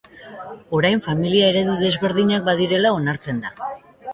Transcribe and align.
Orain 0.77 1.03
familia 1.09 1.51
eredu 1.53 1.75
desberdinak 1.83 2.49
badirela 2.49 2.95
onartzen 3.03 3.45
da. 3.47 3.55